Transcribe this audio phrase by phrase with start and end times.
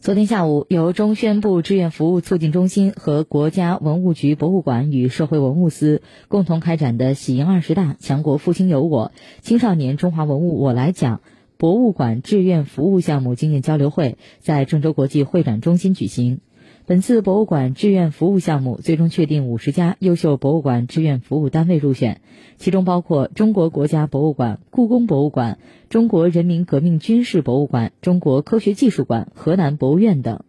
[0.00, 11.20] 昨天下午，由中宣部志愿服务促进中心和国家文物局博物馆与社会文物司共同开展的“喜迎二十大，强国复兴有我”青少年中华文物我来讲
[11.58, 16.40] 博物馆志愿服务项目经验交流会在郑州国际会展中心举行。
[16.86, 22.22] 本次博物馆志愿服务项目最终确定五十家优秀博物馆志愿服务单位入选，
[22.56, 25.58] 其中包括中国国家博物馆、故宫博物馆、
[25.90, 30.44] 中国人民革命军事博物馆、中国科学技术馆、河南博物院等。